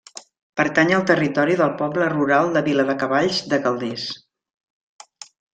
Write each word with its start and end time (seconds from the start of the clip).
Pertany 0.61 0.93
al 0.99 1.03
territori 1.11 1.57
del 1.59 1.75
poble 1.83 2.09
rural 2.15 2.49
de 2.57 2.65
Viladecavalls 2.71 3.45
de 3.53 3.63
Calders. 3.67 4.11